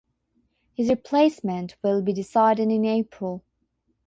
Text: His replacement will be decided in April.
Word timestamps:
His 0.73 0.89
replacement 0.89 1.75
will 1.83 2.01
be 2.01 2.11
decided 2.11 2.71
in 2.71 2.85
April. 2.85 3.43